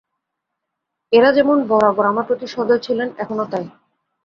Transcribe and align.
এঁরা 1.13 1.29
যেমন 1.33 1.57
বরাবর 1.69 2.05
আমার 2.05 2.25
প্রতি 2.27 2.47
সদয় 2.47 2.81
ছিলেন, 2.85 3.07
এখনও 3.17 3.45
তাই। 3.51 3.65